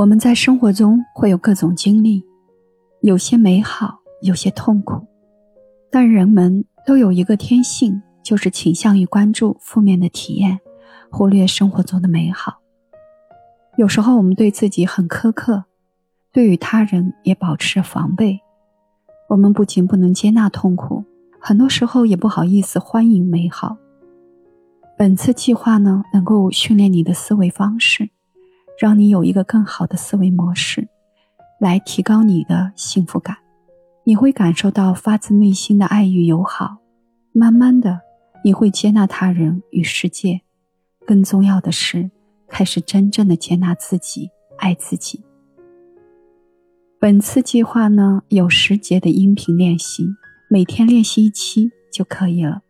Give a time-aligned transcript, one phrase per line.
[0.00, 2.24] 我们在生活中会有各种经历，
[3.02, 5.06] 有些美好，有些痛苦。
[5.90, 10.58] 但人们都有一个天性，就是倾向于关注负面的体验，
[11.10, 12.60] 忽略生活中的美好。
[13.76, 15.64] 有时候我们对自己很苛刻，
[16.32, 18.40] 对于他人也保持着防备。
[19.28, 21.04] 我们不仅不能接纳痛苦，
[21.38, 23.76] 很多时候也不好意思欢迎美好。
[24.96, 28.08] 本次计划呢，能够训练你的思维方式。
[28.80, 30.88] 让你有一个更好的思维模式，
[31.60, 33.36] 来提高你的幸福感。
[34.04, 36.78] 你会感受到发自内心的爱与友好，
[37.32, 38.00] 慢慢的，
[38.42, 40.40] 你会接纳他人与世界。
[41.06, 42.10] 更重要的是，
[42.48, 45.22] 开始真正的接纳自己，爱自己。
[46.98, 50.06] 本次计划呢，有十节的音频练习，
[50.48, 52.62] 每天练习一期就可以了。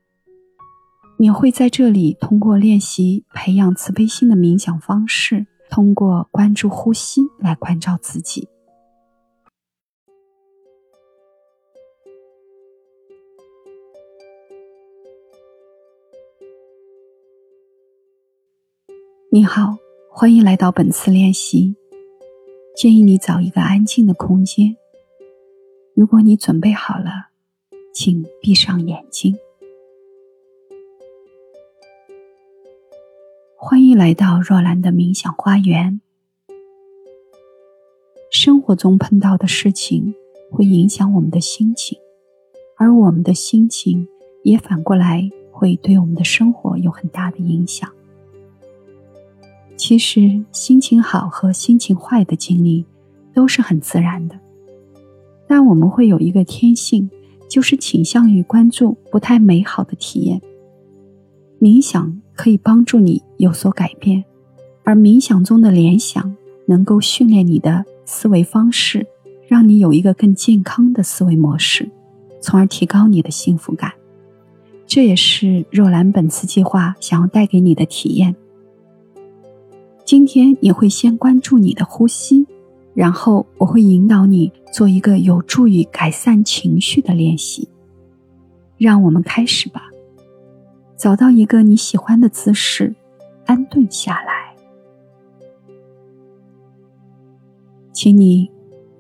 [1.19, 5.47] 你会在这里通过练习培养慈悲心的冥想方式。
[5.71, 8.49] 通过关注呼吸来关照自己。
[19.33, 19.77] 你好，
[20.11, 21.77] 欢迎来到本次练习。
[22.75, 24.77] 建议你找一个安静的空间。
[25.95, 27.29] 如果你准备好了，
[27.95, 29.37] 请闭上眼睛。
[33.63, 36.01] 欢迎来到若兰的冥想花园。
[38.31, 40.15] 生活中碰到的事情
[40.51, 41.99] 会影响我们的心情，
[42.79, 44.09] 而我们的心情
[44.45, 47.87] 也反过来会对我们的生活有很大的影响。
[49.77, 52.87] 其实，心情好和心情坏的经历
[53.35, 54.41] 都是很自然的，
[55.47, 57.11] 但我们会有一个天性，
[57.47, 60.41] 就是倾向于关注不太美好的体验。
[61.61, 62.23] 冥想。
[62.41, 64.23] 可以帮助你有所改变，
[64.85, 69.07] 而冥想中的联想能够训练你的思维方式，
[69.49, 71.91] 让你有一个更健康的思维模式，
[72.43, 73.91] 从而提高你的幸福感。
[74.87, 78.37] 这也是若兰本次计划想要带给你的体验。
[80.05, 82.47] 今天你会先关注你的呼吸，
[82.93, 87.67] 然后我会引导你做一个有助于改善情绪的练习。
[88.77, 89.89] 让我们开始吧。
[90.99, 92.95] 找到一个你喜欢的姿势，
[93.47, 94.55] 安顿下来，
[97.93, 98.51] 请你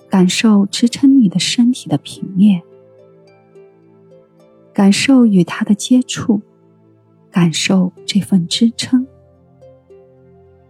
[0.08, 2.62] 感受支撑你的身体的平面，
[4.72, 6.42] 感受与它的接触，
[7.30, 9.06] 感受这份支撑，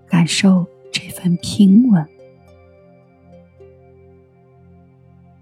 [0.07, 2.07] 感受这份平稳，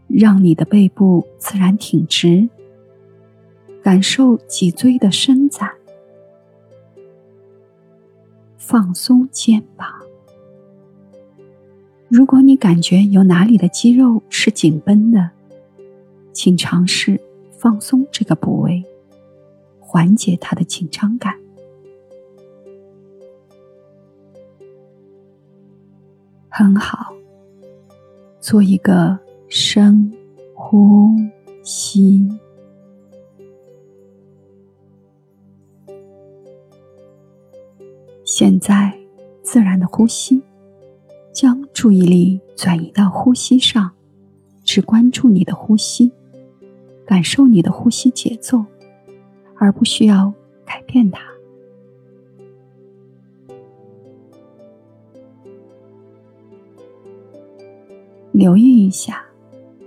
[0.06, 2.48] 让你的背部自然挺直，
[3.82, 5.77] 感受脊椎的伸展。
[8.58, 9.88] 放松肩膀。
[12.08, 15.30] 如果你感觉有哪里的肌肉是紧绷的，
[16.32, 17.20] 请尝试
[17.56, 18.84] 放松这个部位，
[19.78, 21.34] 缓解它的紧张感。
[26.48, 27.14] 很好，
[28.40, 29.18] 做一个
[29.48, 30.12] 深
[30.54, 31.10] 呼
[31.62, 32.28] 吸。
[38.40, 38.96] 现在，
[39.42, 40.40] 自然的呼吸，
[41.32, 43.90] 将注意力转移到呼吸上，
[44.62, 46.12] 只关注你的呼吸，
[47.04, 48.64] 感受你的呼吸节奏，
[49.56, 50.32] 而不需要
[50.64, 51.20] 改变它。
[58.30, 59.20] 留意一下，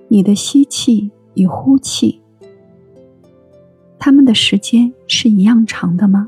[0.09, 2.19] 你的吸气与呼气，
[3.97, 6.28] 它们的时间是一样长的吗？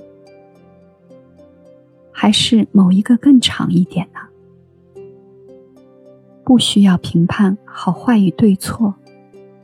[2.13, 4.19] 还是某一个更长一点呢？
[6.45, 8.93] 不需要评判好坏与对错，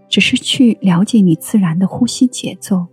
[0.09, 2.87] 只是去了解你自然的呼吸节奏。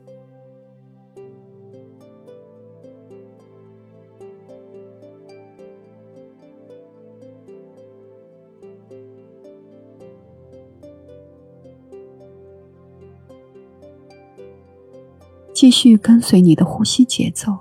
[15.53, 17.57] 继续跟随你的呼吸节奏。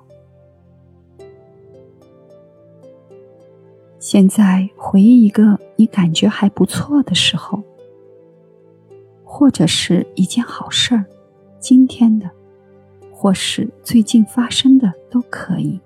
[4.08, 7.64] 现在回忆一个你感觉还不错的时候，
[9.24, 11.06] 或者是一件好事儿，
[11.60, 12.30] 今天的，
[13.12, 15.80] 或是最近发生的都可以。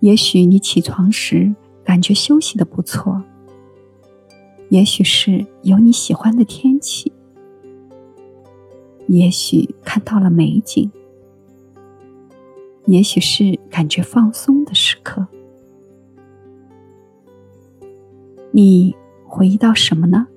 [0.00, 1.54] 也许你起床时
[1.84, 3.22] 感觉休息的不错，
[4.70, 7.12] 也许是有你喜欢的天气，
[9.08, 10.90] 也许看到了美景，
[12.86, 15.26] 也许是感觉放松的时刻。
[18.56, 18.94] 你
[19.26, 20.28] 回忆到什么呢？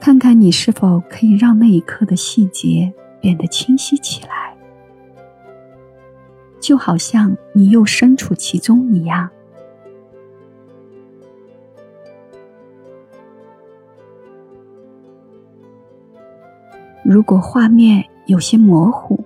[0.00, 2.90] 看看你是否可以让那一刻的细节
[3.20, 4.56] 变得清晰起来，
[6.58, 9.28] 就好像你又身处其中一样。
[17.04, 19.23] 如果画面有些模糊，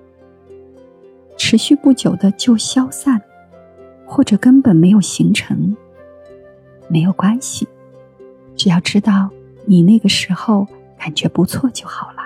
[1.49, 3.23] 持续不久的就消散，
[4.05, 5.75] 或者根本没有形成，
[6.89, 7.67] 没有关系，
[8.55, 9.31] 只要知道。
[9.65, 10.69] 你那个时候
[10.99, 12.19] 感觉不错就好了，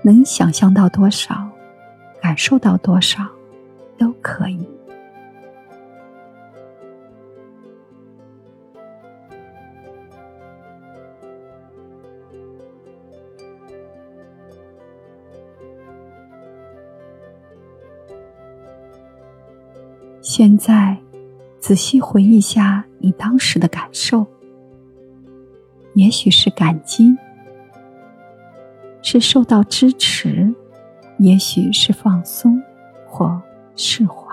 [0.00, 1.50] 能想象到多少，
[2.22, 3.22] 感受到多少，
[3.98, 4.66] 都可以。
[20.30, 20.94] 现在，
[21.58, 24.26] 仔细回忆下你当时的感受。
[25.94, 27.16] 也许是感激，
[29.00, 30.54] 是受到支持；
[31.18, 32.62] 也许是放松
[33.06, 33.40] 或
[33.74, 34.28] 释怀。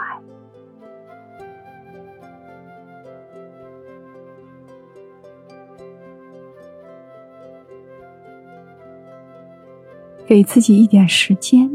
[10.28, 11.72] 给自己一点时间，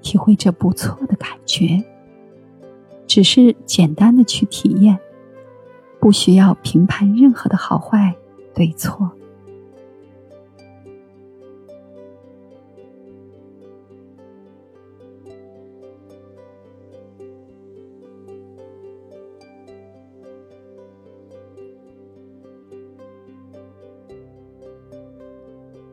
[0.00, 1.82] 体会这不错的感觉。
[3.14, 4.98] 只是简单的去体验，
[6.00, 8.14] 不需要评判任何的好坏。
[8.54, 9.12] 对错。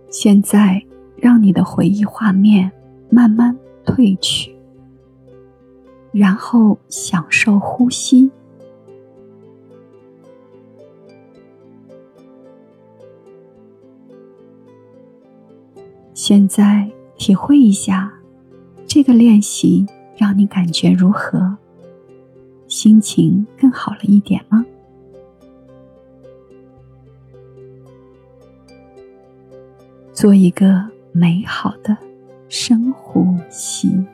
[0.09, 0.81] 现在，
[1.17, 2.71] 让你的回忆画面
[3.09, 3.53] 慢慢
[3.85, 4.55] 褪去，
[6.11, 8.29] 然后享受呼吸。
[16.13, 18.11] 现在体会一下，
[18.85, 19.85] 这个练习
[20.17, 21.57] 让你感觉如何？
[22.67, 24.65] 心情更好了一点吗？
[30.13, 31.97] 做一个美好的
[32.49, 34.05] 深呼吸。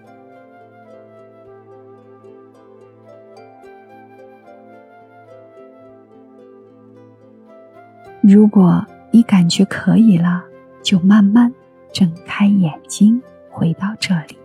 [8.28, 10.44] 如果你感觉可以了，
[10.82, 11.54] 就慢慢。
[11.94, 14.36] 睁开眼睛，回到这里。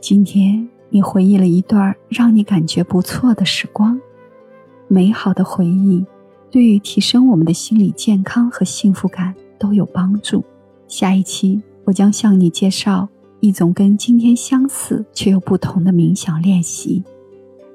[0.00, 4.00] 今天你回忆了一段让你感觉不错的时光，
[4.88, 6.06] 美好的回忆
[6.50, 10.42] 对于提升我们的心理健康和幸福感都有帮助。
[10.88, 13.08] 下一期我将向你介绍。
[13.40, 17.04] 一种跟今天相似却又不同的冥想练习。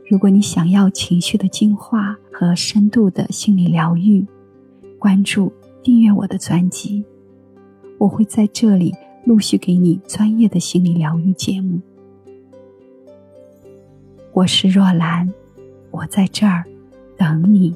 [0.10, 4.26] 如果你想要情绪的净化和深度的心理疗愈，
[4.98, 5.54] 关注
[5.84, 7.06] 订阅我的专辑，
[8.00, 8.94] 我会在这里
[9.24, 11.80] 陆续给你专业的心理疗愈节目。
[14.34, 15.32] 我是若兰，
[15.92, 16.66] 我在这儿
[17.16, 17.74] 等你。